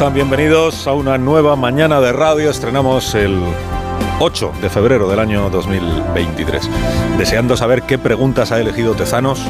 Están? 0.00 0.14
Bienvenidos 0.14 0.86
a 0.86 0.94
una 0.94 1.18
nueva 1.18 1.56
mañana 1.56 2.00
de 2.00 2.10
radio. 2.10 2.48
Estrenamos 2.48 3.14
el 3.14 3.38
8 4.18 4.52
de 4.62 4.70
febrero 4.70 5.10
del 5.10 5.18
año 5.18 5.50
2023. 5.50 6.70
Deseando 7.18 7.54
saber 7.54 7.82
qué 7.82 7.98
preguntas 7.98 8.50
ha 8.50 8.58
elegido 8.58 8.94
Tezanos 8.94 9.42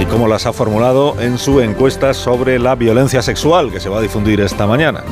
y 0.00 0.06
cómo 0.06 0.28
las 0.28 0.46
ha 0.46 0.54
formulado 0.54 1.14
en 1.20 1.36
su 1.36 1.60
encuesta 1.60 2.14
sobre 2.14 2.58
la 2.58 2.74
violencia 2.74 3.20
sexual 3.20 3.70
que 3.70 3.80
se 3.80 3.90
va 3.90 3.98
a 3.98 4.00
difundir 4.00 4.40
esta 4.40 4.66
mañana. 4.66 5.04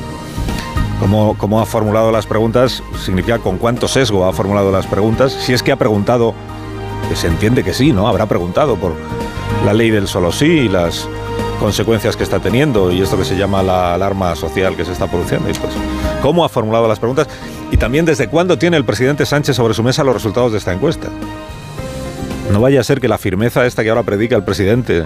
Cómo, 0.98 1.37
cómo 1.37 1.61
ha 1.61 1.67
formulado 1.67 2.11
las 2.11 2.27
preguntas 2.27 2.83
significa 3.05 3.41
con 3.41 3.59
cuánto 3.59 3.87
sesgo 3.87 4.25
ha 4.25 4.33
formulado 4.33 4.73
las 4.73 4.87
preguntas. 4.87 5.30
Si 5.34 5.53
es 5.53 5.62
que 5.62 5.73
ha 5.73 5.77
preguntado, 5.77 6.33
que 7.11 7.17
se 7.17 7.27
entiende 7.27 7.65
que 7.65 7.75
sí, 7.75 7.92
¿no? 7.92 8.09
Habrá 8.09 8.25
preguntado 8.25 8.77
por 8.77 8.95
la 9.67 9.75
ley 9.75 9.91
del 9.91 10.09
solo 10.09 10.33
sí 10.33 10.47
y 10.47 10.69
las 10.70 11.06
consecuencias 11.59 12.17
que 12.17 12.23
está 12.23 12.39
teniendo 12.39 12.91
y 12.93 13.03
esto 13.03 13.19
que 13.19 13.25
se 13.25 13.37
llama 13.37 13.62
la 13.62 13.95
alarma 13.95 14.35
social 14.37 14.77
que 14.77 14.85
se 14.85 14.93
está 14.93 15.07
produciendo. 15.07 15.51
Y 15.51 15.55
pues, 15.55 15.73
¿Cómo 16.23 16.45
ha 16.45 16.48
formulado 16.48 16.89
las 16.89 16.98
preguntas? 16.98 17.29
Y 17.70 17.77
también 17.77 18.05
desde 18.05 18.28
cuándo 18.28 18.59
tiene 18.59 18.77
el 18.77 18.84
presidente 18.84 19.27
Sánchez 19.27 19.56
sobre 19.56 19.75
su 19.75 19.83
mesa 19.83 20.05
los 20.05 20.14
resultados 20.14 20.53
de 20.53 20.59
esta 20.59 20.73
encuesta. 20.73 21.09
No 22.53 22.61
vaya 22.61 22.81
a 22.81 22.84
ser 22.84 23.01
que 23.01 23.09
la 23.09 23.19
firmeza 23.19 23.67
esta 23.67 23.83
que 23.83 23.91
ahora 23.91 24.05
predica 24.05 24.36
el 24.36 24.45
presidente 24.45 25.05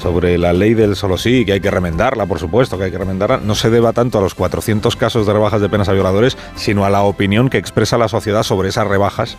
sobre 0.00 0.36
la 0.36 0.52
ley 0.52 0.74
del 0.74 0.94
solo 0.94 1.16
sí, 1.16 1.44
que 1.44 1.52
hay 1.52 1.60
que 1.60 1.70
remendarla, 1.70 2.26
por 2.26 2.38
supuesto, 2.38 2.76
que 2.76 2.84
hay 2.84 2.90
que 2.90 2.98
remendarla, 2.98 3.38
no 3.38 3.54
se 3.54 3.70
deba 3.70 3.92
tanto 3.94 4.18
a 4.18 4.20
los 4.20 4.34
400 4.34 4.94
casos 4.96 5.26
de 5.26 5.32
rebajas 5.32 5.60
de 5.62 5.68
penas 5.70 5.88
a 5.88 5.92
violadores, 5.92 6.36
sino 6.54 6.84
a 6.84 6.90
la 6.90 7.02
opinión 7.02 7.48
que 7.48 7.56
expresa 7.56 7.96
la 7.96 8.08
sociedad 8.08 8.42
sobre 8.42 8.68
esas 8.68 8.86
rebajas 8.86 9.38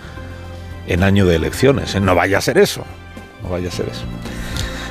en 0.87 1.03
año 1.03 1.25
de 1.25 1.35
elecciones. 1.35 1.99
No 2.01 2.15
vaya 2.15 2.39
a 2.39 2.41
ser 2.41 2.57
eso. 2.57 2.83
No 3.43 3.49
vaya 3.49 3.67
a 3.67 3.71
ser 3.71 3.87
eso. 3.89 4.03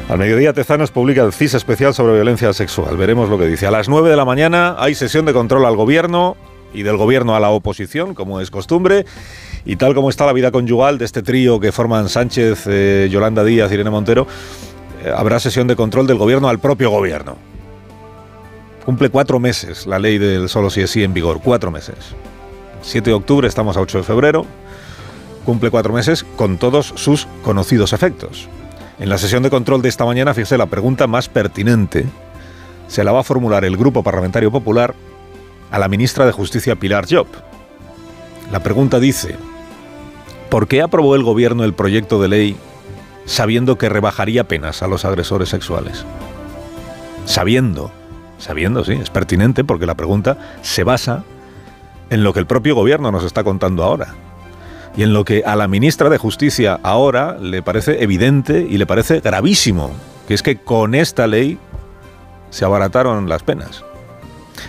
Al 0.09 0.19
mediodía 0.19 0.53
Tezanos 0.53 0.93
publica 0.93 1.25
el 1.25 1.33
CIS 1.33 1.55
especial 1.55 1.93
sobre 1.93 2.15
violencia 2.15 2.53
sexual. 2.53 2.97
Veremos 2.97 3.29
lo 3.29 3.39
que 3.39 3.47
dice. 3.47 3.67
A 3.67 3.73
las 3.73 3.89
9 3.89 4.09
de 4.09 4.15
la 4.15 4.25
mañana 4.25 4.77
hay 4.79 4.95
sesión 4.95 5.27
de 5.27 5.33
control 5.33 5.67
al 5.67 5.75
gobierno 5.75 6.37
y 6.73 6.85
del 6.85 6.97
gobierno 6.97 7.35
a 7.35 7.41
la 7.41 7.51
oposición, 7.51 8.15
como 8.15 8.41
es 8.41 8.53
costumbre. 8.53 9.05
Y 9.65 9.75
tal 9.75 9.97
como 9.97 10.09
está 10.09 10.25
la 10.25 10.33
vida 10.33 10.53
conyugal 10.53 10.99
de 10.99 11.07
este 11.07 11.25
trío 11.25 11.59
que 11.59 11.73
forman 11.73 12.09
Sánchez, 12.09 12.69
eh, 12.69 13.09
Yolanda 13.11 13.43
Díaz 13.43 13.73
Irene 13.73 13.91
Montero, 13.91 14.29
eh, 15.05 15.13
habrá 15.13 15.41
sesión 15.41 15.67
de 15.67 15.75
control 15.75 16.07
del 16.07 16.19
gobierno 16.19 16.49
al 16.49 16.61
propio 16.61 16.91
gobierno. 16.91 17.37
Cumple 18.85 19.09
cuatro 19.09 19.41
meses 19.41 19.89
la 19.89 19.99
ley 19.99 20.19
del 20.19 20.49
solo 20.49 20.71
si 20.71 20.83
es 20.83 20.91
sí 20.91 21.03
en 21.03 21.15
vigor, 21.15 21.41
cuatro 21.43 21.73
meses. 21.73 21.97
7 22.83 23.11
de 23.11 23.15
octubre, 23.15 23.49
estamos 23.49 23.77
a 23.77 23.81
8 23.81 23.99
de 23.99 24.05
febrero. 24.05 24.47
Cumple 25.45 25.71
cuatro 25.71 25.93
meses 25.93 26.23
con 26.37 26.59
todos 26.59 26.93
sus 26.95 27.27
conocidos 27.43 27.93
efectos. 27.93 28.49
En 28.99 29.11
la 29.11 29.19
sesión 29.19 29.43
de 29.43 29.51
control 29.51 29.83
de 29.83 29.91
esta 29.91 30.07
mañana, 30.07 30.33
fíjese, 30.33 30.57
la 30.57 30.67
pregunta 30.67 31.07
más 31.07 31.29
pertinente 31.29 32.07
se 32.89 33.05
la 33.05 33.13
va 33.13 33.21
a 33.21 33.25
formular 33.25 33.65
el 33.65 33.77
Grupo 33.77 34.03
Parlamentario 34.03 34.51
Popular 34.51 34.95
a 35.71 35.79
la 35.79 35.89
ministra 35.89 36.25
de 36.25 36.33
Justicia 36.33 36.77
Pilar 36.77 37.07
Job. 37.11 37.27
La 38.51 38.61
pregunta 38.61 38.99
dice, 38.99 39.37
¿por 40.49 40.67
qué 40.67 40.81
aprobó 40.81 41.15
el 41.15 41.25
gobierno 41.25 41.65
el 41.65 41.75
proyecto 41.75 42.23
de 42.23 42.29
ley 42.29 42.57
sabiendo 43.27 43.77
que 43.77 43.91
rebajaría 43.91 44.49
penas 44.49 44.83
a 44.83 44.89
los 44.89 45.05
agresores 45.05 45.51
sexuales? 45.51 46.07
Sabiendo, 47.27 47.91
sabiendo, 48.39 48.83
sí, 48.83 48.93
es 48.93 49.11
pertinente 49.11 49.63
porque 49.63 49.85
la 49.85 49.97
pregunta 49.97 50.39
se 50.63 50.85
basa 50.85 51.23
en 52.09 52.25
lo 52.25 52.33
que 52.33 52.39
el 52.39 52.47
propio 52.47 52.75
gobierno 52.75 53.13
nos 53.13 53.25
está 53.25 53.45
contando 53.45 53.83
ahora 53.83 54.15
y 54.97 55.03
en 55.03 55.13
lo 55.13 55.25
que 55.25 55.43
a 55.45 55.57
la 55.57 55.69
ministra 55.69 56.09
de 56.09 56.19
Justicia 56.19 56.81
ahora 56.83 57.37
le 57.39 57.63
parece 57.63 58.03
evidente 58.03 58.67
y 58.69 58.79
le 58.79 58.87
parece 58.87 59.21
gravísimo, 59.21 59.91
que 60.27 60.35
es 60.35 60.43
que 60.43 60.57
con 60.57 60.95
esta 60.95 61.27
ley 61.27 61.59
se 62.51 62.65
abarataron 62.65 63.29
las 63.29 63.43
penas. 63.43 63.85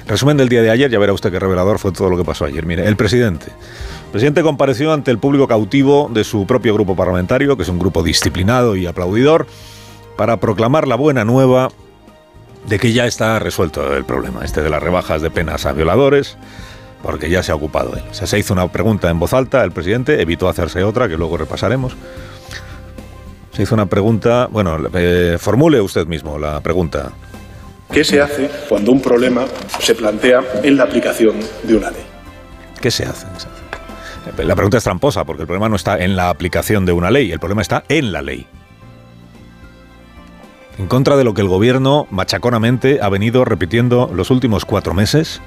Resumen 0.06 0.38
del 0.38 0.50
día 0.50 0.62
de 0.62 0.70
ayer, 0.70 0.92
ya 0.92 1.00
verá 1.00 1.14
usted 1.14 1.32
qué 1.32 1.40
revelador 1.40 1.80
fue 1.80 1.92
todo 1.92 2.10
lo 2.10 2.18
que 2.18 2.26
pasó 2.26 2.46
ayer. 2.46 2.66
Mire, 2.66 2.86
el 2.86 2.98
presidente. 2.98 3.48
El 3.48 4.12
presidente 4.12 4.44
compareció 4.44 4.92
ante 4.94 5.12
el 5.12 5.18
público 5.18 5.48
cautivo 5.48 6.10
de 6.14 6.24
su 6.24 6.46
propio 6.46 6.74
grupo 6.74 6.96
parlamentario, 6.96 7.56
que 7.56 7.64
es 7.64 7.70
un 7.70 7.80
grupo 7.80 8.04
disciplinado 8.04 8.76
y 8.76 8.86
aplaudidor, 8.86 9.48
para 10.18 10.38
proclamar 10.38 10.88
la 10.88 10.96
buena 10.96 11.24
nueva 11.24 11.70
de 12.68 12.80
que 12.80 12.92
ya 12.92 13.06
está 13.06 13.40
resuelto 13.40 13.96
el 13.96 14.04
problema, 14.04 14.44
este 14.44 14.62
de 14.62 14.70
las 14.70 14.84
rebajas 14.84 15.22
de 15.22 15.30
penas 15.30 15.66
a 15.66 15.74
violadores, 15.74 16.38
porque 17.02 17.30
ya 17.30 17.44
se 17.44 17.52
ha 17.52 17.56
ocupado 17.56 17.96
él. 17.96 18.04
O 18.10 18.14
sea, 18.14 18.28
se 18.28 18.40
hizo 18.40 18.54
una 18.54 18.68
pregunta 18.72 19.10
en 19.10 19.20
voz 19.20 19.34
alta, 19.34 19.64
el 19.64 19.72
presidente 19.72 20.22
evitó 20.22 20.50
hacerse 20.50 20.84
otra, 20.84 21.08
que 21.08 21.18
luego 21.18 21.38
repasaremos. 21.38 21.96
Se 23.54 23.64
hizo 23.64 23.76
una 23.76 23.88
pregunta, 23.88 24.48
bueno, 24.52 24.78
eh, 24.94 25.38
formule 25.40 25.82
usted 25.82 26.06
mismo 26.06 26.38
la 26.38 26.62
pregunta. 26.62 27.12
¿Qué 27.92 28.04
se 28.04 28.22
hace 28.22 28.50
cuando 28.68 28.92
un 28.92 29.02
problema 29.02 29.46
se 29.80 29.96
plantea 29.96 30.44
en 30.64 30.78
la 30.78 30.84
aplicación 30.84 31.36
de 31.64 31.76
una 31.76 31.90
ley? 31.90 32.04
¿Qué 32.82 32.92
se 32.92 33.06
hace? 33.06 33.26
La 34.38 34.56
pregunta 34.56 34.78
es 34.78 34.84
tramposa, 34.84 35.24
porque 35.24 35.44
el 35.44 35.48
problema 35.48 35.70
no 35.70 35.76
está 35.76 35.98
en 35.98 36.16
la 36.16 36.30
aplicación 36.30 36.86
de 36.86 36.92
una 36.92 37.10
ley, 37.10 37.32
el 37.32 37.40
problema 37.40 37.62
está 37.62 37.84
en 37.88 38.12
la 38.12 38.22
ley. 38.22 38.46
En 40.78 40.88
contra 40.88 41.16
de 41.16 41.24
lo 41.24 41.34
que 41.34 41.42
el 41.42 41.48
gobierno 41.48 42.08
machaconamente 42.12 43.00
ha 43.02 43.10
venido 43.10 43.46
repitiendo 43.46 44.12
los 44.14 44.30
últimos 44.30 44.66
cuatro 44.66 44.94
meses, 44.94 45.42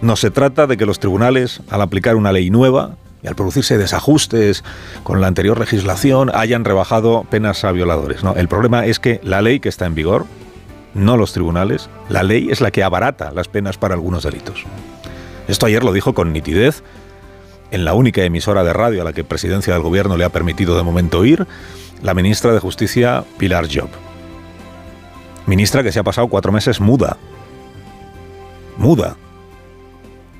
no 0.00 0.16
se 0.16 0.30
trata 0.30 0.66
de 0.66 0.76
que 0.76 0.86
los 0.86 1.00
tribunales, 1.00 1.60
al 1.70 1.82
aplicar 1.82 2.16
una 2.16 2.32
ley 2.32 2.50
nueva 2.50 2.96
y 3.22 3.26
al 3.26 3.34
producirse 3.34 3.78
desajustes 3.78 4.62
con 5.02 5.20
la 5.20 5.26
anterior 5.26 5.58
legislación, 5.58 6.30
hayan 6.34 6.64
rebajado 6.64 7.26
penas 7.28 7.64
a 7.64 7.72
violadores. 7.72 8.22
No, 8.22 8.34
el 8.34 8.48
problema 8.48 8.86
es 8.86 9.00
que 9.00 9.20
la 9.24 9.42
ley 9.42 9.58
que 9.58 9.68
está 9.68 9.86
en 9.86 9.94
vigor, 9.94 10.26
no 10.94 11.16
los 11.16 11.32
tribunales, 11.32 11.90
la 12.08 12.22
ley 12.22 12.48
es 12.50 12.60
la 12.60 12.70
que 12.70 12.84
abarata 12.84 13.32
las 13.32 13.48
penas 13.48 13.76
para 13.76 13.94
algunos 13.94 14.22
delitos. 14.22 14.64
Esto 15.48 15.66
ayer 15.66 15.82
lo 15.82 15.92
dijo 15.92 16.14
con 16.14 16.32
nitidez 16.32 16.82
en 17.70 17.84
la 17.84 17.94
única 17.94 18.22
emisora 18.22 18.62
de 18.64 18.72
radio 18.72 19.02
a 19.02 19.04
la 19.04 19.12
que 19.12 19.24
Presidencia 19.24 19.74
del 19.74 19.82
Gobierno 19.82 20.16
le 20.16 20.24
ha 20.24 20.30
permitido 20.30 20.76
de 20.76 20.84
momento 20.84 21.24
ir, 21.24 21.46
la 22.02 22.14
ministra 22.14 22.52
de 22.52 22.60
Justicia 22.60 23.24
Pilar 23.36 23.66
Job. 23.66 23.88
Ministra 25.46 25.82
que 25.82 25.90
se 25.90 25.98
ha 25.98 26.04
pasado 26.04 26.28
cuatro 26.28 26.52
meses 26.52 26.80
muda. 26.80 27.16
Muda 28.76 29.16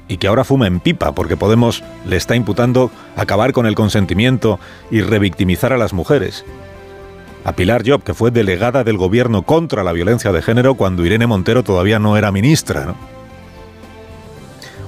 y 0.09 0.17
que 0.17 0.27
ahora 0.27 0.45
fuma 0.45 0.67
en 0.67 0.81
pipa 0.81 1.13
porque 1.13 1.37
Podemos 1.37 1.85
le 2.07 2.17
está 2.17 2.35
imputando 2.35 2.91
acabar 3.17 3.53
con 3.53 3.67
el 3.67 3.75
consentimiento 3.75 4.59
y 4.91 5.03
revictimizar 5.03 5.73
a 5.73 5.79
las 5.79 5.93
mujeres. 5.93 6.45
A 7.45 7.53
Pilar 7.53 7.83
Job, 7.87 8.03
que 8.03 8.15
fue 8.15 8.31
delegada 8.31 8.83
del 8.83 8.97
gobierno 8.97 9.43
contra 9.43 9.85
la 9.85 9.93
violencia 9.93 10.33
de 10.33 10.43
género 10.43 10.75
cuando 10.75 11.05
Irene 11.05 11.27
Montero 11.27 11.63
todavía 11.63 11.99
no 11.99 12.17
era 12.17 12.33
ministra. 12.33 12.95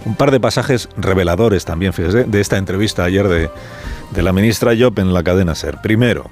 Un 0.05 0.15
par 0.17 0.31
de 0.31 0.41
pasajes 0.41 0.89
reveladores 0.97 1.65
también, 1.65 1.93
fíjese, 1.93 2.25
de 2.25 2.41
esta 2.41 2.57
entrevista 2.57 3.05
ayer 3.05 3.29
de, 3.29 3.51
de 4.11 4.23
la 4.23 4.33
ministra 4.33 4.73
Job 4.79 4.99
en 4.99 5.13
la 5.13 5.23
cadena 5.23 5.55
SER. 5.55 5.81
Primero, 5.83 6.31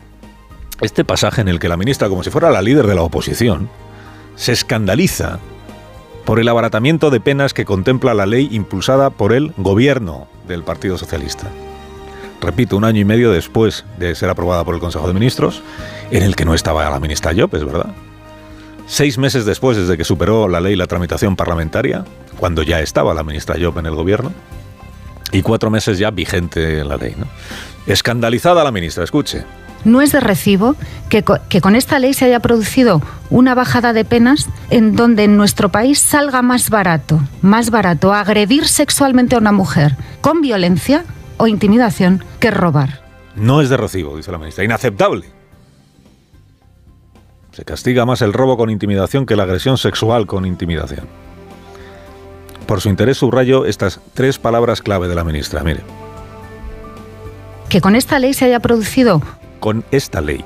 este 0.81 1.05
pasaje 1.05 1.41
en 1.41 1.49
el 1.49 1.59
que 1.59 1.69
la 1.69 1.77
ministra, 1.77 2.09
como 2.09 2.23
si 2.23 2.31
fuera 2.31 2.51
la 2.51 2.63
líder 2.63 2.87
de 2.87 2.95
la 2.95 3.03
oposición, 3.03 3.69
se 4.37 4.53
escandaliza 4.53 5.39
por 6.29 6.41
el 6.41 6.49
abaratamiento 6.49 7.09
de 7.09 7.21
penas 7.21 7.55
que 7.55 7.65
contempla 7.65 8.13
la 8.13 8.27
ley 8.27 8.51
impulsada 8.53 9.09
por 9.09 9.33
el 9.33 9.55
gobierno 9.57 10.29
del 10.47 10.63
Partido 10.63 10.99
Socialista. 10.99 11.47
Repito, 12.43 12.77
un 12.77 12.85
año 12.85 13.01
y 13.01 13.07
medio 13.07 13.33
después 13.33 13.87
de 13.97 14.15
ser 14.15 14.29
aprobada 14.29 14.63
por 14.63 14.75
el 14.75 14.81
Consejo 14.83 15.07
de 15.07 15.15
Ministros, 15.15 15.63
en 16.11 16.23
el 16.23 16.37
que 16.37 16.45
no 16.45 16.53
estaba 16.53 16.91
la 16.91 17.01
ministra 17.01 17.33
Llop, 17.33 17.55
es 17.55 17.65
verdad. 17.65 17.95
Seis 18.87 19.17
meses 19.17 19.47
después, 19.47 19.79
desde 19.79 19.97
que 19.97 20.05
superó 20.05 20.49
la 20.49 20.61
ley 20.61 20.77
la 20.77 20.87
tramitación 20.87 21.35
parlamentaria, 21.35 22.05
cuando 22.39 22.63
ya 22.63 22.81
estaba 22.81 23.15
la 23.15 23.25
ministra 23.25 23.57
Llop 23.57 23.79
en 23.79 23.87
el 23.87 23.95
gobierno, 23.95 24.31
y 25.33 25.41
cuatro 25.41 25.71
meses 25.71 25.99
ya 25.99 26.11
vigente 26.11 26.85
la 26.85 26.99
ley. 26.99 27.17
Escandalizada 27.87 28.63
la 28.65 28.71
ministra, 28.71 29.03
escuche. 29.03 29.47
No 29.85 30.01
es 30.03 30.13
de 30.13 30.21
recibo 30.21 30.75
que, 31.09 31.25
que, 31.49 31.61
con 31.61 31.77
esta 31.77 31.99
ley 31.99 32.15
se 32.15 32.25
haya 32.25 32.41
producido 32.41 33.01
una 33.31 33.55
bajada 33.55 33.93
de 33.93 34.05
penas 34.05 34.49
en 34.71 34.97
donde 34.97 35.25
en 35.25 35.37
nuestro 35.37 35.69
país 35.71 35.99
salga 35.99 36.43
más 36.43 36.71
barato, 36.71 37.21
más 37.43 37.71
barato 37.71 38.13
agredir 38.13 38.67
sexualmente 38.67 39.37
a 39.37 39.39
una 39.39 39.53
mujer 39.53 39.97
con 40.21 40.41
violencia 40.41 41.05
o 41.37 41.47
intimidación 41.47 42.25
que 42.41 42.51
robar. 42.51 43.03
No 43.37 43.61
es 43.61 43.69
de 43.69 43.77
recibo, 43.77 44.17
dice 44.17 44.33
la 44.33 44.39
ministra. 44.39 44.65
Inaceptable. 44.65 45.27
Se 47.53 47.65
castiga 47.65 48.05
más 48.05 48.23
el 48.23 48.33
robo 48.33 48.57
con 48.57 48.71
intimidación 48.71 49.27
que 49.27 49.37
la 49.37 49.45
agresión 49.45 49.79
sexual 49.79 50.27
con 50.27 50.47
intimidación. 50.47 51.07
Por 52.67 52.81
su 52.81 52.89
interés 52.89 53.19
subrayo 53.19 53.65
estas 53.65 54.01
tres 54.15 54.39
palabras 54.39 54.83
clave 54.83 55.09
de 55.09 55.15
la 55.15 55.25
ministra. 55.25 55.65
Mire. 55.65 55.81
Que 57.69 57.81
con 57.81 57.97
esta 57.97 58.19
ley 58.19 58.35
se 58.35 58.45
haya 58.45 58.61
producido. 58.61 59.23
Con 59.61 59.85
esta 59.91 60.21
ley. 60.21 60.45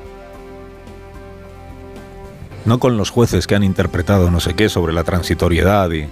No 2.64 2.78
con 2.78 2.96
los 2.96 3.10
jueces 3.10 3.46
que 3.46 3.54
han 3.54 3.64
interpretado 3.64 4.30
no 4.30 4.40
sé 4.40 4.54
qué 4.54 4.68
sobre 4.68 4.92
la 4.92 5.04
transitoriedad 5.04 5.90
y. 5.90 6.08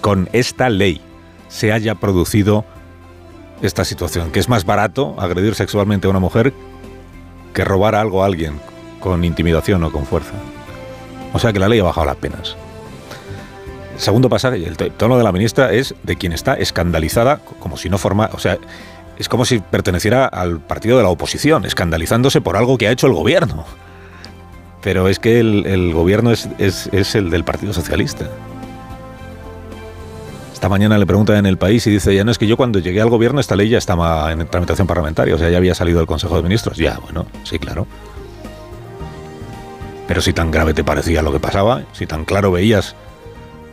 Con 0.00 0.30
esta 0.32 0.70
ley 0.70 1.02
se 1.48 1.72
haya 1.72 1.94
producido 1.94 2.64
esta 3.60 3.84
situación, 3.84 4.30
que 4.30 4.40
es 4.40 4.48
más 4.48 4.64
barato 4.64 5.14
agredir 5.18 5.54
sexualmente 5.54 6.06
a 6.06 6.10
una 6.10 6.20
mujer 6.20 6.54
que 7.52 7.64
robar 7.64 7.94
algo 7.94 8.22
a 8.22 8.26
alguien 8.26 8.58
con 9.00 9.24
intimidación 9.24 9.82
o 9.84 9.92
con 9.92 10.06
fuerza. 10.06 10.32
O 11.32 11.38
sea 11.38 11.52
que 11.52 11.58
la 11.58 11.68
ley 11.68 11.80
ha 11.80 11.84
bajado 11.84 12.06
las 12.06 12.16
penas. 12.16 12.56
segundo 13.96 14.28
pasaje, 14.28 14.64
el 14.66 14.76
tono 14.76 15.18
de 15.18 15.24
la 15.24 15.32
ministra 15.32 15.72
es 15.72 15.94
de 16.02 16.16
quien 16.16 16.32
está 16.32 16.54
escandalizada, 16.54 17.38
como 17.38 17.76
si 17.76 17.90
no 17.90 17.98
forma, 17.98 18.30
o 18.32 18.38
sea, 18.38 18.58
es 19.20 19.28
como 19.28 19.44
si 19.44 19.58
perteneciera 19.58 20.24
al 20.24 20.60
partido 20.60 20.96
de 20.96 21.02
la 21.02 21.10
oposición, 21.10 21.66
escandalizándose 21.66 22.40
por 22.40 22.56
algo 22.56 22.78
que 22.78 22.88
ha 22.88 22.90
hecho 22.90 23.06
el 23.06 23.12
gobierno. 23.12 23.66
Pero 24.82 25.08
es 25.08 25.18
que 25.18 25.40
el, 25.40 25.92
gobierno 25.92 26.30
es, 26.30 26.88
el 27.14 27.28
del 27.28 27.44
Partido 27.44 27.74
Socialista. 27.74 28.30
Esta 30.54 30.70
mañana 30.70 30.96
le 30.96 31.04
preguntan 31.04 31.36
en 31.36 31.44
el 31.44 31.58
país 31.58 31.86
y 31.86 31.90
dice, 31.90 32.14
ya 32.14 32.24
no 32.24 32.30
es 32.30 32.38
que 32.38 32.46
yo 32.46 32.56
cuando 32.56 32.78
llegué 32.78 33.02
al 33.02 33.10
gobierno 33.10 33.40
esta 33.40 33.56
ley 33.56 33.68
ya 33.68 33.76
estaba 33.76 34.32
en 34.32 34.46
tramitación 34.46 34.86
parlamentaria, 34.86 35.34
o 35.34 35.38
sea, 35.38 35.50
ya 35.50 35.58
había 35.58 35.74
salido 35.74 35.98
del 35.98 36.06
Consejo 36.06 36.36
de 36.36 36.42
Ministros. 36.42 36.78
Ya, 36.78 36.98
bueno, 36.98 37.26
sí, 37.44 37.58
claro. 37.58 37.86
Pero 40.08 40.22
si 40.22 40.32
tan 40.32 40.50
grave 40.50 40.72
te 40.72 40.82
parecía 40.82 41.20
lo 41.20 41.30
que 41.30 41.40
pasaba, 41.40 41.82
si 41.92 42.06
tan 42.06 42.24
claro 42.24 42.52
veías, 42.52 42.96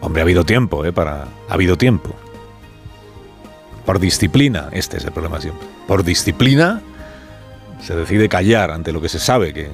hombre, 0.02 0.22
ha 0.22 0.24
habido 0.24 0.44
tiempo, 0.44 0.84
¿eh? 0.84 0.92
Para, 0.92 1.24
ha 1.48 1.54
habido 1.54 1.78
tiempo. 1.78 2.14
Por 3.88 4.02
disciplina, 4.02 4.68
este 4.74 4.98
es 4.98 5.06
el 5.06 5.14
problema 5.14 5.40
siempre. 5.40 5.66
Por 5.88 6.04
disciplina 6.04 6.82
se 7.82 7.96
decide 7.96 8.28
callar 8.28 8.70
ante 8.70 8.92
lo 8.92 9.00
que 9.00 9.08
se 9.08 9.18
sabe 9.18 9.54
que, 9.54 9.70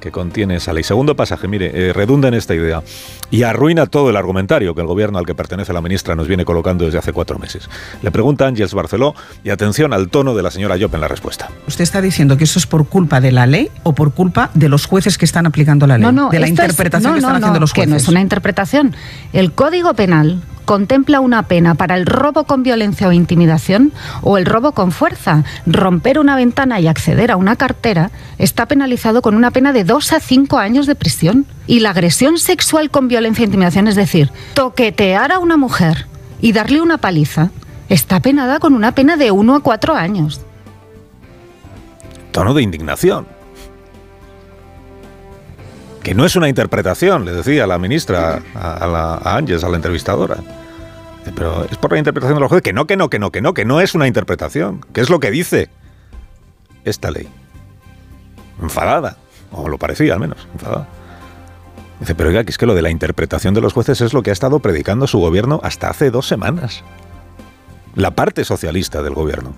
que 0.00 0.12
contiene 0.12 0.54
esa 0.54 0.72
ley. 0.72 0.84
Segundo 0.84 1.16
pasaje, 1.16 1.48
mire, 1.48 1.72
eh, 1.74 1.92
redunda 1.92 2.28
en 2.28 2.34
esta 2.34 2.54
idea 2.54 2.84
y 3.28 3.42
arruina 3.42 3.86
todo 3.86 4.10
el 4.10 4.16
argumentario 4.16 4.76
que 4.76 4.82
el 4.82 4.86
gobierno 4.86 5.18
al 5.18 5.26
que 5.26 5.34
pertenece 5.34 5.72
la 5.72 5.80
ministra 5.80 6.14
nos 6.14 6.28
viene 6.28 6.44
colocando 6.44 6.84
desde 6.84 6.98
hace 6.98 7.12
cuatro 7.12 7.36
meses. 7.40 7.68
Le 8.00 8.12
pregunta 8.12 8.46
Ángels 8.46 8.74
Barceló 8.74 9.16
y 9.42 9.50
atención 9.50 9.92
al 9.92 10.08
tono 10.08 10.36
de 10.36 10.44
la 10.44 10.52
señora 10.52 10.76
Job 10.80 10.94
en 10.94 11.00
la 11.00 11.08
respuesta. 11.08 11.48
¿Usted 11.66 11.82
está 11.82 12.00
diciendo 12.00 12.36
que 12.36 12.44
eso 12.44 12.60
es 12.60 12.68
por 12.68 12.86
culpa 12.86 13.20
de 13.20 13.32
la 13.32 13.44
ley 13.48 13.72
o 13.82 13.92
por 13.92 14.14
culpa 14.14 14.52
de 14.54 14.68
los 14.68 14.86
jueces 14.86 15.18
que 15.18 15.24
están 15.24 15.46
aplicando 15.46 15.88
la 15.88 15.98
ley? 15.98 16.06
No, 16.06 16.12
no, 16.12 16.30
de 16.30 16.38
la 16.38 16.46
interpretación 16.46 17.14
que 17.14 17.18
están 17.18 17.34
haciendo 17.34 17.58
los 17.58 17.72
jueces. 17.72 17.86
Que 17.86 17.90
no 17.90 17.96
es 17.96 18.06
una 18.06 18.20
interpretación. 18.20 18.94
El 19.32 19.50
Código 19.50 19.94
Penal 19.94 20.40
contempla 20.70 21.18
una 21.18 21.48
pena 21.48 21.74
para 21.74 21.96
el 21.96 22.06
robo 22.06 22.44
con 22.44 22.62
violencia 22.62 23.08
o 23.08 23.12
intimidación 23.12 23.90
o 24.22 24.38
el 24.38 24.46
robo 24.46 24.70
con 24.70 24.92
fuerza. 24.92 25.42
Romper 25.66 26.20
una 26.20 26.36
ventana 26.36 26.78
y 26.78 26.86
acceder 26.86 27.32
a 27.32 27.36
una 27.36 27.56
cartera 27.56 28.12
está 28.38 28.66
penalizado 28.66 29.20
con 29.20 29.34
una 29.34 29.50
pena 29.50 29.72
de 29.72 29.82
dos 29.82 30.12
a 30.12 30.20
cinco 30.20 30.58
años 30.58 30.86
de 30.86 30.94
prisión. 30.94 31.44
Y 31.66 31.80
la 31.80 31.90
agresión 31.90 32.38
sexual 32.38 32.88
con 32.88 33.08
violencia 33.08 33.42
e 33.42 33.46
intimidación, 33.46 33.88
es 33.88 33.96
decir, 33.96 34.30
toquetear 34.54 35.32
a 35.32 35.40
una 35.40 35.56
mujer 35.56 36.06
y 36.40 36.52
darle 36.52 36.80
una 36.80 36.98
paliza, 36.98 37.50
está 37.88 38.20
penada 38.20 38.60
con 38.60 38.74
una 38.74 38.94
pena 38.94 39.16
de 39.16 39.32
uno 39.32 39.56
a 39.56 39.64
cuatro 39.64 39.96
años. 39.96 40.40
Tono 42.30 42.54
de 42.54 42.62
indignación 42.62 43.26
que 46.04 46.14
no 46.14 46.24
es 46.24 46.34
una 46.34 46.48
interpretación, 46.48 47.24
le 47.24 47.32
decía 47.32 47.66
la 47.66 47.76
ministra 47.76 48.40
a, 48.54 49.18
a 49.22 49.36
Ángeles, 49.36 49.64
a 49.64 49.68
la 49.68 49.76
entrevistadora. 49.76 50.38
Pero 51.34 51.64
es 51.64 51.76
por 51.76 51.92
la 51.92 51.98
interpretación 51.98 52.36
de 52.36 52.40
los 52.40 52.48
jueces. 52.48 52.62
Que 52.62 52.72
no, 52.72 52.86
que 52.86 52.96
no, 52.96 53.08
que 53.10 53.18
no, 53.18 53.30
que 53.30 53.40
no, 53.40 53.54
que 53.54 53.64
no 53.64 53.80
es 53.80 53.94
una 53.94 54.06
interpretación. 54.06 54.80
¿Qué 54.92 55.00
es 55.00 55.10
lo 55.10 55.20
que 55.20 55.30
dice 55.30 55.68
esta 56.84 57.10
ley? 57.10 57.28
Enfadada. 58.60 59.16
O 59.52 59.68
lo 59.68 59.78
parecía 59.78 60.14
al 60.14 60.20
menos, 60.20 60.46
enfadada. 60.52 60.88
Dice, 61.98 62.14
pero 62.14 62.30
oiga, 62.30 62.44
que 62.44 62.50
es 62.50 62.58
que 62.58 62.66
lo 62.66 62.74
de 62.74 62.82
la 62.82 62.90
interpretación 62.90 63.52
de 63.52 63.60
los 63.60 63.72
jueces 63.72 64.00
es 64.00 64.14
lo 64.14 64.22
que 64.22 64.30
ha 64.30 64.32
estado 64.32 64.60
predicando 64.60 65.06
su 65.06 65.18
gobierno 65.18 65.60
hasta 65.62 65.90
hace 65.90 66.10
dos 66.10 66.26
semanas. 66.26 66.82
La 67.94 68.12
parte 68.12 68.44
socialista 68.44 69.02
del 69.02 69.14
gobierno. 69.14 69.54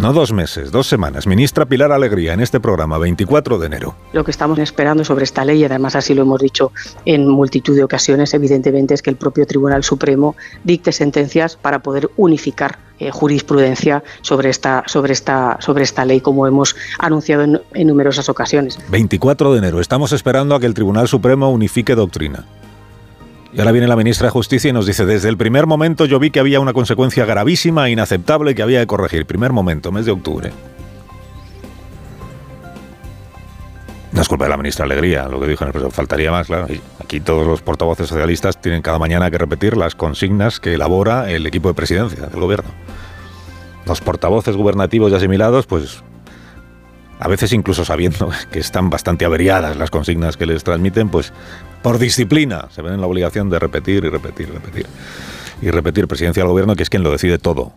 No 0.00 0.14
dos 0.14 0.32
meses, 0.32 0.72
dos 0.72 0.86
semanas. 0.86 1.26
Ministra 1.26 1.66
Pilar 1.66 1.92
Alegría 1.92 2.32
en 2.32 2.40
este 2.40 2.58
programa, 2.58 2.96
24 2.96 3.58
de 3.58 3.66
enero. 3.66 3.94
Lo 4.14 4.24
que 4.24 4.30
estamos 4.30 4.58
esperando 4.58 5.04
sobre 5.04 5.24
esta 5.24 5.44
ley, 5.44 5.60
y 5.60 5.64
además 5.64 5.94
así 5.94 6.14
lo 6.14 6.22
hemos 6.22 6.40
dicho 6.40 6.72
en 7.04 7.28
multitud 7.28 7.76
de 7.76 7.84
ocasiones, 7.84 8.32
evidentemente, 8.32 8.94
es 8.94 9.02
que 9.02 9.10
el 9.10 9.16
propio 9.16 9.46
Tribunal 9.46 9.84
Supremo 9.84 10.36
dicte 10.64 10.92
sentencias 10.92 11.56
para 11.56 11.80
poder 11.80 12.08
unificar 12.16 12.78
eh, 12.98 13.10
jurisprudencia 13.10 14.02
sobre 14.22 14.48
esta, 14.48 14.84
sobre, 14.86 15.12
esta, 15.12 15.58
sobre 15.60 15.84
esta 15.84 16.06
ley, 16.06 16.22
como 16.22 16.46
hemos 16.46 16.76
anunciado 16.98 17.42
en, 17.42 17.60
en 17.74 17.86
numerosas 17.86 18.30
ocasiones. 18.30 18.78
24 18.88 19.52
de 19.52 19.58
enero. 19.58 19.82
Estamos 19.82 20.12
esperando 20.12 20.54
a 20.54 20.60
que 20.60 20.66
el 20.66 20.72
Tribunal 20.72 21.08
Supremo 21.08 21.50
unifique 21.50 21.94
doctrina. 21.94 22.46
Y 23.52 23.58
ahora 23.58 23.72
viene 23.72 23.88
la 23.88 23.96
ministra 23.96 24.26
de 24.26 24.30
Justicia 24.30 24.70
y 24.70 24.72
nos 24.72 24.86
dice, 24.86 25.04
desde 25.06 25.28
el 25.28 25.36
primer 25.36 25.66
momento 25.66 26.04
yo 26.04 26.20
vi 26.20 26.30
que 26.30 26.38
había 26.38 26.60
una 26.60 26.72
consecuencia 26.72 27.24
gravísima 27.24 27.88
e 27.88 27.90
inaceptable 27.90 28.54
que 28.54 28.62
había 28.62 28.80
que 28.80 28.86
corregir. 28.86 29.26
Primer 29.26 29.52
momento, 29.52 29.90
mes 29.90 30.06
de 30.06 30.12
octubre. 30.12 30.52
No 34.12 34.22
es 34.22 34.28
culpa 34.28 34.44
de 34.44 34.50
la 34.50 34.56
ministra 34.56 34.84
Alegría, 34.84 35.28
lo 35.28 35.40
que 35.40 35.46
dijo 35.46 35.64
en 35.64 35.74
el 35.74 35.90
faltaría 35.92 36.30
más, 36.30 36.46
claro. 36.46 36.66
Aquí 37.02 37.20
todos 37.20 37.46
los 37.46 37.62
portavoces 37.62 38.08
socialistas 38.08 38.60
tienen 38.60 38.82
cada 38.82 38.98
mañana 38.98 39.30
que 39.30 39.38
repetir 39.38 39.76
las 39.76 39.94
consignas 39.94 40.58
que 40.58 40.74
elabora 40.74 41.30
el 41.30 41.46
equipo 41.46 41.68
de 41.68 41.74
presidencia 41.74 42.26
del 42.26 42.40
gobierno. 42.40 42.70
Los 43.86 44.00
portavoces 44.00 44.56
gubernativos 44.56 45.10
y 45.12 45.14
asimilados, 45.14 45.66
pues 45.66 46.02
a 47.20 47.28
veces 47.28 47.52
incluso 47.52 47.84
sabiendo 47.84 48.30
que 48.50 48.58
están 48.58 48.90
bastante 48.90 49.24
averiadas 49.24 49.76
las 49.76 49.90
consignas 49.90 50.36
que 50.36 50.46
les 50.46 50.64
transmiten, 50.64 51.10
pues 51.10 51.32
por 51.82 51.98
disciplina 51.98 52.68
se 52.70 52.82
ven 52.82 52.94
en 52.94 53.00
la 53.00 53.06
obligación 53.06 53.50
de 53.50 53.58
repetir 53.58 54.04
y 54.04 54.08
repetir 54.08 54.48
y 54.48 54.52
repetir. 54.52 54.86
Y 55.62 55.70
repetir 55.70 56.08
presidencia 56.08 56.42
del 56.42 56.50
gobierno, 56.50 56.74
que 56.74 56.82
es 56.82 56.90
quien 56.90 57.02
lo 57.02 57.12
decide 57.12 57.38
todo. 57.38 57.72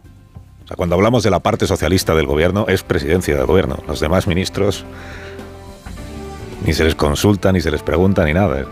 O 0.63 0.67
sea, 0.67 0.77
cuando 0.77 0.95
hablamos 0.95 1.23
de 1.23 1.29
la 1.29 1.41
parte 1.41 1.67
socialista 1.67 2.15
del 2.15 2.25
gobierno, 2.25 2.65
es 2.69 2.81
presidencia 2.83 3.35
del 3.35 3.45
gobierno. 3.45 3.83
Los 3.85 3.99
demás 3.99 4.25
ministros 4.25 4.85
ni 6.65 6.71
se 6.71 6.85
les 6.85 6.95
consulta, 6.95 7.51
ni 7.51 7.59
se 7.59 7.71
les 7.71 7.83
pregunta, 7.83 8.23
ni 8.23 8.33
nada. 8.33 8.65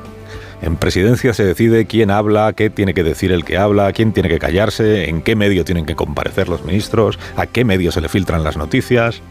En 0.61 0.77
presidencia 0.77 1.33
se 1.33 1.43
decide 1.43 1.85
quién 1.87 2.09
habla, 2.09 2.53
qué 2.53 2.69
tiene 2.69 2.93
que 2.93 3.03
decir 3.03 3.33
el 3.33 3.43
que 3.43 3.57
habla, 3.57 3.91
quién 3.91 4.13
tiene 4.13 4.29
que 4.29 4.39
callarse, 4.39 5.09
en 5.09 5.21
qué 5.21 5.35
medio 5.35 5.65
tienen 5.65 5.85
que 5.85 5.95
comparecer 5.95 6.47
los 6.47 6.63
ministros, 6.63 7.19
a 7.35 7.47
qué 7.47 7.65
medio 7.65 7.91
se 7.91 7.99
le 7.99 8.07
filtran 8.07 8.43
las 8.45 8.55
noticias. 8.55 9.21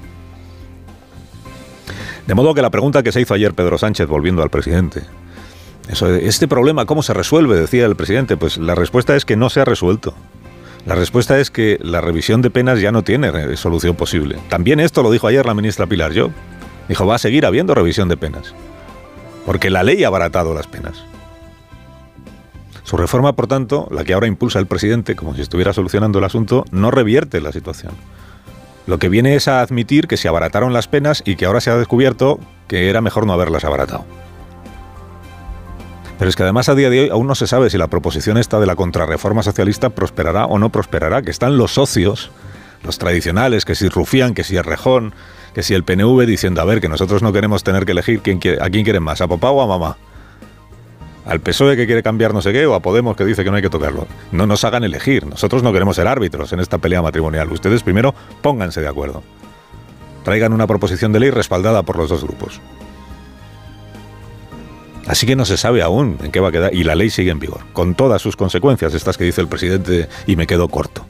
De 2.27 2.35
modo 2.35 2.55
que 2.55 2.63
la 2.63 2.71
pregunta 2.71 3.03
que 3.03 3.13
se 3.13 3.21
hizo 3.21 3.35
ayer 3.35 3.55
Pedro 3.55 3.79
Sánchez, 3.79 4.07
volviendo 4.07 4.43
al 4.43 4.51
presidente, 4.51 5.03
eso, 5.89 6.15
este 6.15 6.47
problema, 6.47 6.87
¿cómo 6.87 7.03
se 7.03 7.15
resuelve? 7.15 7.57
Decía 7.57 7.87
el 7.87 7.97
presidente. 7.97 8.37
Pues 8.37 8.59
la 8.59 8.75
respuesta 8.75 9.17
es 9.17 9.25
que 9.25 9.37
no 9.37 9.51
se 9.51 9.61
ha 9.61 9.65
resuelto. 9.65 10.15
La 10.87 10.95
respuesta 10.95 11.39
es 11.39 11.51
que 11.51 11.79
la 11.83 12.01
revisión 12.01 12.41
de 12.43 12.51
penas 12.51 12.81
ya 12.81 12.93
no 12.93 13.03
tiene 13.03 13.57
solución 13.57 13.97
posible. 13.97 14.39
También 14.49 14.81
esto 14.81 15.03
lo 15.03 15.11
dijo 15.11 15.27
ayer 15.27 15.45
la 15.45 15.55
ministra 15.55 15.87
Pilar 15.87 16.13
Yo. 16.13 16.31
Dijo, 16.89 17.07
va 17.07 17.17
a 17.17 17.19
seguir 17.19 17.45
habiendo 17.45 17.75
revisión 17.75 18.09
de 18.09 18.17
penas. 18.17 18.55
Porque 19.45 19.71
la 19.71 19.83
ley 19.83 20.05
ha 20.05 20.09
abaratado 20.09 20.55
las 20.55 20.67
penas. 20.67 21.05
Su 22.85 22.97
reforma, 22.97 23.35
por 23.35 23.47
tanto, 23.47 23.87
la 23.91 24.05
que 24.05 24.15
ahora 24.15 24.27
impulsa 24.27 24.59
el 24.59 24.67
presidente, 24.67 25.15
como 25.15 25.35
si 25.35 25.43
estuviera 25.43 25.73
solucionando 25.73 26.19
el 26.19 26.25
asunto, 26.25 26.65
no 26.73 26.91
revierte 26.91 27.41
la 27.41 27.53
situación. 27.53 27.93
Lo 28.87 28.99
que 28.99 29.09
viene 29.09 29.37
es 29.37 29.49
a 29.49 29.61
admitir 29.61 30.09
que 30.09 30.17
se 30.17 30.29
abarataron 30.29 30.73
las 30.73 30.89
penas 30.89 31.23
y 31.25 31.37
que 31.37 31.47
ahora 31.47 31.61
se 31.61 31.71
ha 31.71 31.77
descubierto 31.77 32.41
que 32.67 32.89
era 32.89 33.01
mejor 33.01 33.27
no 33.27 33.33
haberlas 33.33 33.65
abaratado. 33.65 34.05
Pero 36.19 36.29
es 36.29 36.37
que 36.37 36.43
además 36.43 36.69
a 36.69 36.75
día 36.75 36.91
de 36.91 37.01
hoy 37.01 37.09
aún 37.09 37.27
no 37.27 37.35
se 37.35 37.47
sabe 37.47 37.71
si 37.71 37.79
la 37.79 37.89
proposición 37.89 38.37
esta 38.37 38.61
de 38.61 38.67
la 38.67 38.77
contrarreforma 38.77 39.43
socialista 39.43 39.91
prosperará 39.91 40.45
o 40.45 40.59
no 40.59 40.71
prosperará, 40.71 41.23
que 41.23 41.31
están 41.31 41.57
los 41.57 41.73
socios, 41.73 42.31
los 42.83 42.99
tradicionales, 42.99 43.65
que 43.65 43.75
si 43.75 43.89
Rufián, 43.89 44.35
que 44.35 44.45
si 44.45 44.57
Errejón, 44.57 45.15
que 45.55 45.63
si 45.63 45.75
el 45.75 45.85
PNV 45.85 46.27
diciendo, 46.27 46.61
a 46.61 46.65
ver, 46.65 46.81
que 46.81 46.89
nosotros 46.89 47.23
no 47.23 47.33
queremos 47.33 47.65
tener 47.65 47.87
que 47.87 47.93
elegir 47.93 48.21
quién 48.21 48.39
quiere, 48.39 48.63
a 48.63 48.69
quién 48.69 48.85
quieren 48.85 49.03
más, 49.03 49.21
a 49.21 49.29
papá 49.29 49.51
o 49.51 49.63
a 49.63 49.67
mamá. 49.67 49.97
Al 51.27 51.41
PSOE 51.41 51.77
que 51.77 51.87
quiere 51.87 52.03
cambiar 52.03 52.33
no 52.33 52.43
sé 52.43 52.53
qué, 52.53 52.67
o 52.67 52.75
a 52.75 52.81
Podemos 52.81 53.17
que 53.17 53.25
dice 53.25 53.45
que 53.45 53.51
no 53.51 53.57
hay 53.57 53.63
que 53.63 53.71
tocarlo. 53.71 54.07
No 54.33 54.47
nos 54.47 54.65
hagan 54.65 54.85
elegir. 54.85 55.27
Nosotros 55.27 55.63
no 55.63 55.73
queremos 55.73 55.97
ser 55.97 56.09
árbitros 56.09 56.53
en 56.53 56.61
esta 56.61 56.79
pelea 56.79 57.03
matrimonial. 57.03 57.53
Ustedes 57.53 57.83
primero 57.83 58.15
pónganse 58.43 58.81
de 58.81 58.89
acuerdo. 58.89 59.23
Traigan 60.25 60.53
una 60.53 60.67
proposición 60.67 61.13
de 61.13 61.21
ley 61.21 61.31
respaldada 61.31 61.83
por 61.83 61.97
los 61.97 62.09
dos 62.09 62.25
grupos. 62.25 62.61
Así 65.07 65.27
que 65.27 65.35
no 65.35 65.45
se 65.45 65.57
sabe 65.57 65.83
aún 65.83 66.19
en 66.23 66.31
qué 66.31 66.41
va 66.41 66.49
a 66.49 66.53
quedar 66.53 66.75
y 66.75 66.85
la 66.85 66.95
ley 66.95 67.11
sigue 67.11 67.31
en 67.31 67.41
vigor, 67.41 67.63
con 67.73 67.95
todas 67.95 68.23
sus 68.23 68.37
consecuencias, 68.37 68.95
estas 68.95 69.17
que 69.17 69.25
dice 69.25 69.41
el 69.41 69.49
presidente, 69.49 70.09
y 70.27 70.37
me 70.37 70.47
quedo 70.47 70.69
corto. 70.69 71.07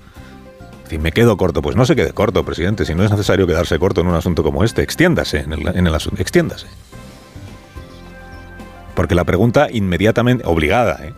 Si 0.89 0.99
me 0.99 1.13
quedo 1.13 1.37
corto, 1.37 1.61
pues 1.61 1.77
no 1.77 1.85
se 1.85 1.95
quede 1.95 2.13
corto, 2.13 2.45
presidente, 2.45 2.85
si 2.85 2.95
no 2.95 3.05
es 3.05 3.11
necesario 3.11 3.47
quedarse 3.47 3.79
corto 3.79 4.01
en 4.01 4.07
un 4.07 4.15
asunto 4.15 4.43
como 4.43 4.65
este, 4.65 4.83
extiéndase 4.83 5.41
en 5.41 5.53
el, 5.53 5.77
en 5.77 5.87
el 5.87 5.95
asunto, 5.95 6.21
extiéndase. 6.21 6.67
Porque 9.01 9.15
la 9.15 9.25
pregunta 9.25 9.69
inmediatamente, 9.73 10.45
obligada, 10.47 11.01
¿eh? 11.03 11.15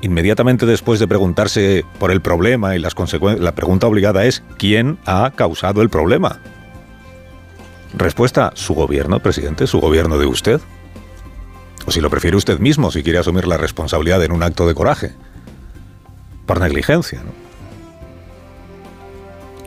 inmediatamente 0.00 0.64
después 0.64 0.98
de 1.00 1.06
preguntarse 1.06 1.84
por 1.98 2.10
el 2.10 2.22
problema 2.22 2.74
y 2.74 2.78
las 2.78 2.94
consecuencias, 2.94 3.44
la 3.44 3.54
pregunta 3.54 3.86
obligada 3.86 4.24
es 4.24 4.42
¿quién 4.56 4.96
ha 5.04 5.32
causado 5.36 5.82
el 5.82 5.90
problema? 5.90 6.40
Respuesta, 7.92 8.52
su 8.54 8.72
gobierno, 8.72 9.20
presidente, 9.20 9.66
su 9.66 9.80
gobierno 9.80 10.16
de 10.16 10.24
usted. 10.24 10.62
O 11.84 11.90
si 11.90 12.00
lo 12.00 12.08
prefiere 12.08 12.38
usted 12.38 12.58
mismo, 12.58 12.90
si 12.90 13.02
quiere 13.02 13.18
asumir 13.18 13.46
la 13.46 13.58
responsabilidad 13.58 14.24
en 14.24 14.32
un 14.32 14.42
acto 14.42 14.66
de 14.66 14.74
coraje. 14.74 15.12
Por 16.46 16.58
negligencia, 16.58 17.22
¿no? 17.22 17.51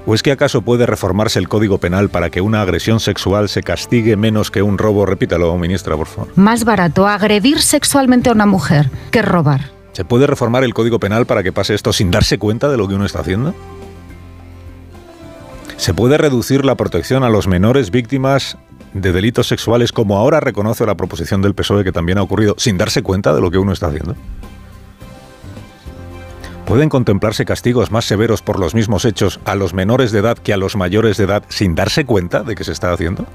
¿O 0.07 0.13
es 0.13 0.21
que 0.21 0.31
acaso 0.31 0.61
puede 0.61 0.85
reformarse 0.85 1.39
el 1.39 1.49
Código 1.49 1.79
Penal 1.79 2.09
para 2.09 2.29
que 2.29 2.39
una 2.39 2.61
agresión 2.61 2.99
sexual 2.99 3.49
se 3.49 3.63
castigue 3.63 4.15
menos 4.15 4.51
que 4.51 4.61
un 4.61 4.77
robo? 4.77 5.07
Repítalo, 5.07 5.57
ministra, 5.57 5.97
por 5.97 6.05
favor. 6.05 6.31
Más 6.35 6.63
barato 6.63 7.07
agredir 7.07 7.59
sexualmente 7.59 8.29
a 8.29 8.33
una 8.33 8.45
mujer 8.45 8.91
que 9.09 9.23
robar. 9.23 9.71
¿Se 9.93 10.05
puede 10.05 10.27
reformar 10.27 10.63
el 10.63 10.75
Código 10.75 10.99
Penal 10.99 11.25
para 11.25 11.41
que 11.41 11.51
pase 11.51 11.73
esto 11.73 11.91
sin 11.91 12.11
darse 12.11 12.37
cuenta 12.37 12.69
de 12.69 12.77
lo 12.77 12.87
que 12.87 12.93
uno 12.93 13.05
está 13.05 13.21
haciendo? 13.21 13.55
¿Se 15.77 15.95
puede 15.95 16.19
reducir 16.19 16.65
la 16.65 16.75
protección 16.75 17.23
a 17.23 17.29
los 17.29 17.47
menores 17.47 17.89
víctimas 17.89 18.57
de 18.93 19.11
delitos 19.11 19.47
sexuales 19.47 19.91
como 19.91 20.17
ahora 20.17 20.39
reconoce 20.39 20.85
la 20.85 20.95
proposición 20.95 21.41
del 21.41 21.55
PSOE 21.55 21.83
que 21.83 21.91
también 21.91 22.19
ha 22.19 22.21
ocurrido 22.21 22.53
sin 22.57 22.77
darse 22.77 23.01
cuenta 23.01 23.33
de 23.33 23.41
lo 23.41 23.49
que 23.49 23.57
uno 23.57 23.73
está 23.73 23.87
haciendo? 23.87 24.15
¿Pueden 26.75 26.89
contemplarse 26.89 27.45
castigos 27.45 27.89
más 27.89 28.03
severos 28.03 28.41
por 28.41 28.59
los 28.59 28.75
mismos 28.75 29.05
hechos 29.05 29.39
a 29.45 29.55
los 29.55 29.73
menores 29.73 30.11
de 30.11 30.19
edad 30.19 30.37
que 30.37 30.51
a 30.51 30.57
los 30.57 30.75
mayores 30.75 31.15
de 31.15 31.23
edad 31.23 31.45
sin 31.47 31.73
darse 31.73 32.03
cuenta 32.03 32.43
de 32.43 32.53
que 32.53 32.65
se 32.65 32.73
está 32.73 32.91
haciendo? 32.91 33.25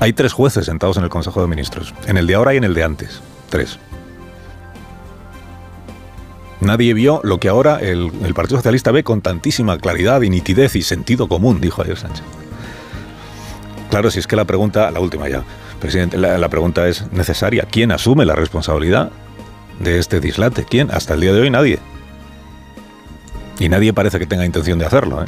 Hay 0.00 0.12
tres 0.12 0.32
jueces 0.32 0.66
sentados 0.66 0.96
en 0.96 1.04
el 1.04 1.08
Consejo 1.08 1.40
de 1.40 1.46
Ministros, 1.46 1.94
en 2.08 2.16
el 2.16 2.26
de 2.26 2.34
ahora 2.34 2.54
y 2.54 2.56
en 2.56 2.64
el 2.64 2.74
de 2.74 2.82
antes. 2.82 3.22
Tres. 3.48 3.78
Nadie 6.60 6.94
vio 6.94 7.20
lo 7.22 7.38
que 7.38 7.48
ahora 7.48 7.78
el, 7.78 8.10
Partido 8.34 8.58
Socialista 8.58 8.90
ve 8.90 9.04
con 9.04 9.20
tantísima 9.20 9.78
claridad 9.78 10.22
y 10.22 10.30
nitidez 10.30 10.74
y 10.74 10.82
sentido 10.82 11.28
común, 11.28 11.60
dijo 11.60 11.80
ayer 11.80 11.96
Sánchez. 11.96 12.24
Claro, 13.88 14.10
si 14.10 14.18
es 14.18 14.26
que 14.26 14.34
la 14.34 14.46
pregunta, 14.46 14.90
la 14.90 14.98
última 14.98 15.28
ya, 15.28 15.44
presidente, 15.78 16.18
la 16.18 16.48
pregunta 16.48 16.88
es 16.88 17.06
necesaria. 17.12 17.68
¿Quién 17.70 17.92
asume 17.92 18.24
la 18.26 18.34
responsabilidad 18.34 19.12
de 19.80 19.98
este 19.98 20.20
dislate. 20.20 20.64
¿Quién? 20.64 20.90
Hasta 20.92 21.14
el 21.14 21.20
día 21.20 21.32
de 21.32 21.40
hoy 21.40 21.50
nadie. 21.50 21.78
Y 23.58 23.68
nadie 23.68 23.92
parece 23.92 24.18
que 24.18 24.26
tenga 24.26 24.46
intención 24.46 24.78
de 24.78 24.86
hacerlo. 24.86 25.24
¿eh? 25.24 25.26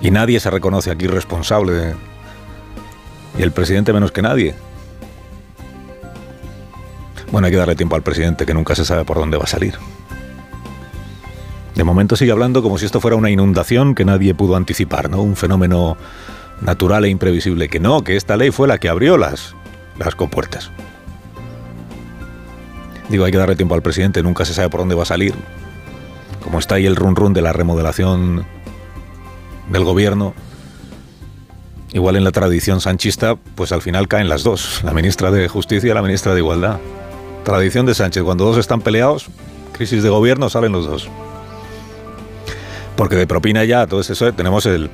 Y 0.00 0.10
nadie 0.10 0.40
se 0.40 0.50
reconoce 0.50 0.90
aquí 0.90 1.06
responsable. 1.06 1.94
Y 3.38 3.42
el 3.42 3.52
presidente 3.52 3.92
menos 3.92 4.10
que 4.10 4.22
nadie. 4.22 4.54
Bueno, 7.30 7.46
hay 7.46 7.52
que 7.52 7.58
darle 7.58 7.74
tiempo 7.74 7.96
al 7.96 8.02
presidente 8.02 8.46
que 8.46 8.54
nunca 8.54 8.74
se 8.74 8.84
sabe 8.84 9.04
por 9.04 9.18
dónde 9.18 9.36
va 9.36 9.44
a 9.44 9.48
salir. 9.48 9.74
De 11.74 11.84
momento 11.84 12.16
sigue 12.16 12.30
hablando 12.30 12.62
como 12.62 12.78
si 12.78 12.86
esto 12.86 13.00
fuera 13.00 13.16
una 13.16 13.30
inundación 13.30 13.94
que 13.94 14.04
nadie 14.04 14.34
pudo 14.34 14.54
anticipar, 14.54 15.10
¿no? 15.10 15.22
Un 15.22 15.34
fenómeno 15.34 15.96
natural 16.60 17.04
e 17.04 17.08
imprevisible. 17.08 17.68
Que 17.68 17.80
no, 17.80 18.04
que 18.04 18.16
esta 18.16 18.36
ley 18.36 18.50
fue 18.50 18.68
la 18.68 18.78
que 18.78 18.88
abrió 18.88 19.16
las, 19.16 19.56
las 19.98 20.14
compuertas. 20.14 20.70
Digo, 23.08 23.24
hay 23.24 23.32
que 23.32 23.38
darle 23.38 23.56
tiempo 23.56 23.74
al 23.74 23.82
presidente, 23.82 24.22
nunca 24.22 24.44
se 24.44 24.54
sabe 24.54 24.70
por 24.70 24.80
dónde 24.80 24.94
va 24.94 25.02
a 25.02 25.06
salir. 25.06 25.34
Como 26.42 26.58
está 26.58 26.76
ahí 26.76 26.86
el 26.86 26.96
run 26.96 27.16
run 27.16 27.32
de 27.32 27.42
la 27.42 27.52
remodelación 27.52 28.46
del 29.70 29.84
gobierno, 29.84 30.34
igual 31.92 32.16
en 32.16 32.24
la 32.24 32.32
tradición 32.32 32.80
sanchista, 32.80 33.36
pues 33.36 33.72
al 33.72 33.82
final 33.82 34.08
caen 34.08 34.28
las 34.28 34.42
dos, 34.42 34.82
la 34.84 34.92
ministra 34.92 35.30
de 35.30 35.48
Justicia 35.48 35.90
y 35.90 35.94
la 35.94 36.02
ministra 36.02 36.34
de 36.34 36.40
Igualdad. 36.40 36.78
Tradición 37.44 37.86
de 37.86 37.94
Sánchez, 37.94 38.22
cuando 38.22 38.44
dos 38.44 38.56
están 38.56 38.80
peleados, 38.80 39.26
crisis 39.72 40.02
de 40.02 40.08
gobierno, 40.08 40.48
salen 40.48 40.72
los 40.72 40.86
dos. 40.86 41.08
Porque 42.96 43.16
de 43.16 43.26
propina 43.26 43.64
ya, 43.64 43.86
todo 43.86 44.00
eso, 44.00 44.32
tenemos 44.32 44.66
el, 44.66 44.90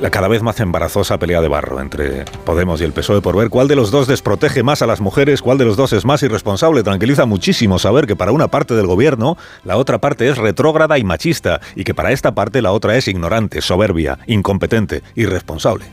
la 0.00 0.10
cada 0.10 0.28
vez 0.28 0.42
más 0.42 0.58
embarazosa 0.60 1.18
pelea 1.18 1.40
de 1.40 1.48
barro 1.48 1.80
entre 1.80 2.24
Podemos 2.44 2.80
y 2.80 2.84
el 2.84 2.92
PSOE 2.92 3.20
por 3.20 3.36
ver 3.36 3.48
cuál 3.48 3.68
de 3.68 3.76
los 3.76 3.90
dos 3.90 4.06
desprotege 4.06 4.62
más 4.62 4.82
a 4.82 4.86
las 4.86 5.00
mujeres, 5.00 5.40
cuál 5.40 5.58
de 5.58 5.64
los 5.64 5.76
dos 5.76 5.92
es 5.92 6.04
más 6.04 6.22
irresponsable. 6.22 6.82
Tranquiliza 6.82 7.26
muchísimo 7.26 7.78
saber 7.78 8.06
que 8.06 8.16
para 8.16 8.32
una 8.32 8.48
parte 8.48 8.74
del 8.74 8.86
gobierno 8.86 9.36
la 9.64 9.76
otra 9.76 9.98
parte 9.98 10.28
es 10.28 10.36
retrógrada 10.36 10.98
y 10.98 11.04
machista 11.04 11.60
y 11.76 11.84
que 11.84 11.94
para 11.94 12.12
esta 12.12 12.34
parte 12.34 12.62
la 12.62 12.72
otra 12.72 12.96
es 12.96 13.08
ignorante, 13.08 13.60
soberbia, 13.60 14.18
incompetente, 14.26 15.02
irresponsable. 15.14 15.86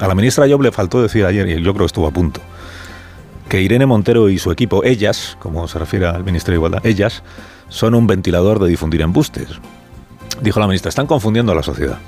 A 0.00 0.08
la 0.08 0.14
ministra 0.14 0.48
Job 0.48 0.62
le 0.62 0.72
faltó 0.72 1.02
decir 1.02 1.26
ayer, 1.26 1.46
y 1.48 1.62
yo 1.62 1.72
creo 1.72 1.84
que 1.84 1.86
estuvo 1.86 2.06
a 2.06 2.10
punto, 2.10 2.40
que 3.48 3.60
Irene 3.60 3.84
Montero 3.84 4.30
y 4.30 4.38
su 4.38 4.50
equipo, 4.50 4.82
ellas, 4.82 5.36
como 5.40 5.68
se 5.68 5.78
refiere 5.78 6.06
al 6.06 6.24
Ministerio 6.24 6.54
de 6.54 6.66
Igualdad, 6.66 6.86
ellas 6.86 7.22
son 7.68 7.94
un 7.94 8.06
ventilador 8.06 8.58
de 8.60 8.68
difundir 8.68 9.02
embustes. 9.02 9.48
Dijo 10.40 10.58
la 10.58 10.66
ministra, 10.66 10.88
están 10.88 11.06
confundiendo 11.06 11.52
a 11.52 11.54
la 11.54 11.62
sociedad. 11.62 11.98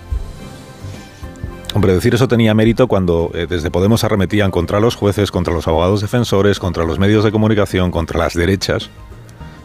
Hombre, 1.75 1.95
decir 1.95 2.15
eso 2.15 2.29
tenía 2.29 2.53
mérito 2.53 2.87
cuando 2.87 3.31
eh, 3.35 3.47
desde 3.49 3.71
Podemos 3.71 4.05
arremetían 4.05 4.51
contra 4.51 4.79
los 4.79 4.95
jueces, 4.95 5.31
contra 5.31 5.55
los 5.55 5.67
abogados 5.67 6.03
defensores, 6.03 6.59
contra 6.59 6.85
los 6.85 6.99
medios 6.99 7.25
de 7.25 7.33
comunicación, 7.33 7.91
contra 7.91 8.19
las 8.19 8.35
derechas. 8.35 8.91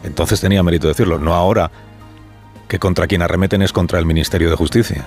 Entonces 0.02 0.40
tenía 0.40 0.62
mérito 0.62 0.88
decirlo, 0.88 1.18
no 1.18 1.34
ahora 1.34 1.70
que 2.66 2.78
contra 2.78 3.06
quien 3.06 3.22
arremeten 3.22 3.60
es 3.60 3.72
contra 3.72 3.98
el 3.98 4.06
Ministerio 4.06 4.48
de 4.48 4.56
Justicia. 4.56 5.06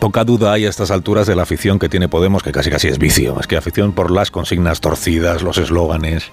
Poca 0.00 0.24
duda 0.24 0.52
hay 0.52 0.66
a 0.66 0.68
estas 0.68 0.90
alturas 0.90 1.26
de 1.26 1.34
la 1.34 1.42
afición 1.42 1.78
que 1.78 1.88
tiene 1.88 2.08
Podemos, 2.08 2.42
que 2.42 2.52
casi 2.52 2.70
casi 2.70 2.88
es 2.88 2.98
vicio, 2.98 3.40
es 3.40 3.46
que 3.46 3.56
afición 3.56 3.92
por 3.92 4.10
las 4.10 4.30
consignas 4.30 4.80
torcidas, 4.80 5.42
los 5.42 5.56
eslóganes, 5.56 6.30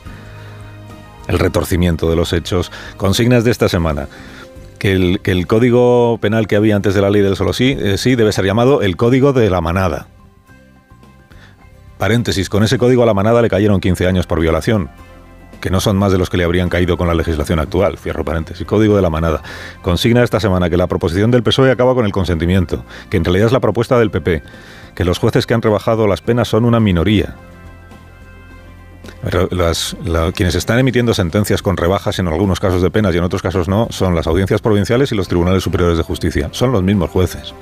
el 1.27 1.39
retorcimiento 1.39 2.09
de 2.09 2.17
los 2.17 2.33
hechos. 2.33 2.71
Consignas 2.97 3.45
de 3.45 3.51
esta 3.51 3.69
semana 3.69 4.09
que 4.83 4.91
el, 5.23 5.47
código 5.47 6.17
penal 6.19 6.45
que 6.45 6.57
había 6.57 6.75
antes 6.75 6.93
de 6.93 6.99
la 6.99 7.09
ley 7.09 7.21
del 7.21 7.37
solo 7.37 7.53
sí, 7.53 7.77
eh, 7.79 7.97
sí 7.97 8.15
debe 8.15 8.33
ser 8.33 8.43
llamado 8.43 8.81
el 8.81 8.97
código 8.97 9.31
de 9.31 9.49
la 9.49 9.61
manada. 9.61 10.07
Paréntesis, 11.97 12.49
con 12.49 12.65
ese 12.65 12.77
código 12.77 13.01
a 13.01 13.05
la 13.05 13.13
manada 13.13 13.41
le 13.41 13.49
cayeron 13.49 13.79
15 13.79 14.07
años 14.07 14.27
por 14.27 14.41
violación, 14.41 14.89
que 15.61 15.69
no 15.69 15.79
son 15.79 15.95
más 15.95 16.11
de 16.11 16.17
los 16.17 16.29
que 16.29 16.35
le 16.35 16.43
habrían 16.43 16.67
caído 16.67 16.97
con 16.97 17.07
la 17.07 17.13
legislación 17.13 17.59
actual. 17.59 17.97
Cierro 17.97 18.25
paréntesis. 18.25 18.67
Código 18.67 18.97
de 18.97 19.01
la 19.01 19.09
manada. 19.09 19.41
Consigna 19.81 20.21
esta 20.21 20.41
semana 20.41 20.69
que 20.69 20.75
la 20.75 20.87
proposición 20.87 21.31
del 21.31 21.43
PSOE 21.43 21.71
acaba 21.71 21.95
con 21.95 22.05
el 22.05 22.11
consentimiento, 22.11 22.83
que 23.09 23.15
en 23.15 23.23
realidad 23.23 23.47
es 23.47 23.53
la 23.53 23.61
propuesta 23.61 23.97
del 23.97 24.11
PP, 24.11 24.43
que 24.95 25.05
los 25.05 25.17
jueces 25.17 25.45
que 25.45 25.53
han 25.53 25.61
rebajado 25.61 26.07
las 26.07 26.19
penas 26.19 26.49
son 26.49 26.65
una 26.65 26.81
minoría, 26.81 27.35
las, 29.51 29.95
quienes 30.35 30.55
están 30.55 30.79
emitiendo 30.79 31.13
sentencias 31.13 31.61
con 31.61 31.77
rebajas 31.77 32.19
en 32.19 32.27
algunos 32.27 32.59
casos 32.59 32.81
de 32.81 32.89
penas 32.89 33.15
y 33.15 33.17
en 33.17 33.23
otros 33.23 33.41
casos 33.41 33.67
no 33.67 33.87
son 33.89 34.15
las 34.15 34.27
audiencias 34.27 34.61
provinciales 34.61 35.11
y 35.11 35.15
los 35.15 35.27
tribunales 35.27 35.63
superiores 35.63 35.97
de 35.97 36.03
justicia. 36.03 36.49
Son 36.51 36.71
los 36.71 36.83
mismos 36.83 37.09
jueces. 37.09 37.53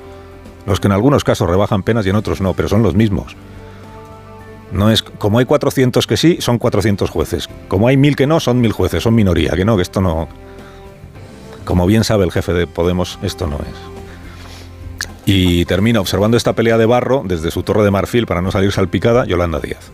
Los 0.66 0.80
que 0.80 0.88
en 0.88 0.92
algunos 0.92 1.24
casos 1.24 1.48
rebajan 1.48 1.82
penas 1.82 2.06
y 2.06 2.10
en 2.10 2.16
otros 2.16 2.40
no, 2.40 2.54
pero 2.54 2.68
son 2.68 2.82
los 2.82 2.94
mismos. 2.94 3.36
No 4.72 4.90
es 4.90 5.02
como 5.02 5.38
hay 5.38 5.44
400 5.44 6.06
que 6.06 6.16
sí, 6.16 6.38
son 6.40 6.58
400 6.58 7.10
jueces. 7.10 7.48
Como 7.68 7.88
hay 7.88 7.96
mil 7.96 8.16
que 8.16 8.26
no, 8.26 8.40
son 8.40 8.60
mil 8.60 8.72
jueces, 8.72 9.02
son 9.02 9.14
minoría. 9.14 9.52
Que 9.52 9.64
no, 9.64 9.76
que 9.76 9.82
esto 9.82 10.00
no. 10.00 10.28
Como 11.64 11.86
bien 11.86 12.04
sabe 12.04 12.24
el 12.24 12.32
jefe 12.32 12.52
de 12.52 12.66
Podemos, 12.66 13.18
esto 13.22 13.46
no 13.46 13.56
es. 13.56 13.92
Y 15.26 15.64
termina 15.66 16.00
observando 16.00 16.36
esta 16.36 16.54
pelea 16.54 16.78
de 16.78 16.86
barro 16.86 17.22
desde 17.24 17.50
su 17.50 17.62
torre 17.62 17.84
de 17.84 17.90
marfil 17.90 18.26
para 18.26 18.42
no 18.42 18.50
salir 18.50 18.72
salpicada 18.72 19.24
Yolanda 19.26 19.60
Díaz. 19.60 19.92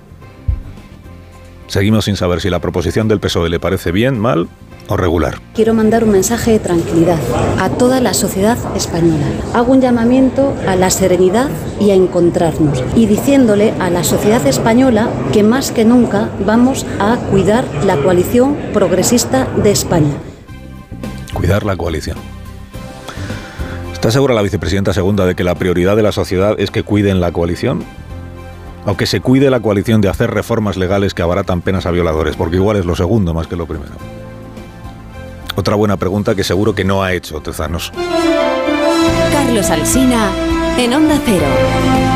Seguimos 1.68 2.06
sin 2.06 2.16
saber 2.16 2.40
si 2.40 2.48
la 2.48 2.60
proposición 2.60 3.08
del 3.08 3.20
PSOE 3.20 3.50
le 3.50 3.60
parece 3.60 3.92
bien, 3.92 4.18
mal 4.18 4.48
o 4.88 4.96
regular. 4.96 5.38
Quiero 5.54 5.74
mandar 5.74 6.02
un 6.02 6.10
mensaje 6.10 6.52
de 6.52 6.58
tranquilidad 6.58 7.18
a 7.58 7.68
toda 7.68 8.00
la 8.00 8.14
sociedad 8.14 8.56
española. 8.74 9.26
Hago 9.52 9.72
un 9.72 9.82
llamamiento 9.82 10.54
a 10.66 10.76
la 10.76 10.88
serenidad 10.88 11.50
y 11.78 11.90
a 11.90 11.94
encontrarnos 11.94 12.82
y 12.96 13.04
diciéndole 13.04 13.74
a 13.80 13.90
la 13.90 14.02
sociedad 14.02 14.44
española 14.46 15.10
que 15.30 15.42
más 15.42 15.70
que 15.70 15.84
nunca 15.84 16.30
vamos 16.46 16.86
a 16.98 17.18
cuidar 17.30 17.66
la 17.84 17.98
coalición 17.98 18.56
progresista 18.72 19.46
de 19.62 19.70
España. 19.70 20.14
Cuidar 21.34 21.66
la 21.66 21.76
coalición. 21.76 22.16
¿Está 23.92 24.10
segura 24.10 24.32
la 24.32 24.40
vicepresidenta 24.40 24.94
segunda 24.94 25.26
de 25.26 25.34
que 25.34 25.44
la 25.44 25.54
prioridad 25.54 25.96
de 25.96 26.02
la 26.02 26.12
sociedad 26.12 26.58
es 26.58 26.70
que 26.70 26.82
cuiden 26.82 27.20
la 27.20 27.30
coalición? 27.30 27.84
Aunque 28.88 29.04
se 29.04 29.20
cuide 29.20 29.50
la 29.50 29.60
coalición 29.60 30.00
de 30.00 30.08
hacer 30.08 30.30
reformas 30.30 30.78
legales 30.78 31.12
que 31.12 31.20
abaratan 31.20 31.60
penas 31.60 31.84
a 31.84 31.90
violadores, 31.90 32.36
porque 32.36 32.56
igual 32.56 32.78
es 32.78 32.86
lo 32.86 32.96
segundo 32.96 33.34
más 33.34 33.46
que 33.46 33.54
lo 33.54 33.66
primero. 33.66 33.92
Otra 35.56 35.74
buena 35.74 35.98
pregunta 35.98 36.34
que 36.34 36.42
seguro 36.42 36.74
que 36.74 36.84
no 36.84 37.02
ha 37.02 37.12
hecho 37.12 37.38
Tezanos. 37.42 37.92
Carlos 39.30 39.68
Alsina 39.68 40.30
en 40.78 40.94
Onda 40.94 41.20
Cero. 41.22 42.07